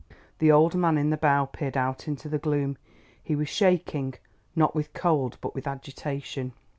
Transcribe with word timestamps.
The 0.39 0.51
old 0.51 0.73
man 0.73 0.97
in 0.97 1.11
the 1.11 1.15
bow 1.15 1.45
peered 1.45 1.77
out 1.77 2.07
into 2.07 2.27
the 2.27 2.39
gloom. 2.39 2.79
He 3.23 3.35
was 3.35 3.49
shaking, 3.49 4.15
not 4.55 4.73
with 4.73 4.93
cold 4.93 5.37
but 5.41 5.53
with 5.53 5.67
agitation. 5.67 6.53